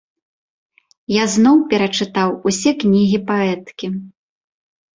[1.15, 3.87] Я зноў перачытаў усе кнігі паэткі.